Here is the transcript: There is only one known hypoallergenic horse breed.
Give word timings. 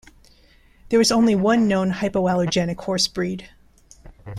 There 0.89 0.99
is 0.99 1.11
only 1.11 1.35
one 1.35 1.67
known 1.67 1.91
hypoallergenic 1.91 2.79
horse 2.85 3.07
breed. 3.07 3.51